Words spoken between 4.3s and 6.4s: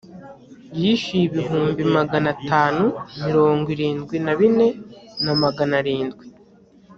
bine na magana arindwi